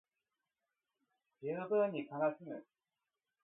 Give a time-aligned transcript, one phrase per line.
[1.43, 2.65] 十分に悲しむ